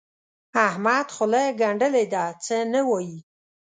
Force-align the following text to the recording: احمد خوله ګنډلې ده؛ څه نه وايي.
احمد 0.67 1.07
خوله 1.15 1.43
ګنډلې 1.59 2.05
ده؛ 2.13 2.23
څه 2.43 2.55
نه 2.73 2.81
وايي. 2.89 3.17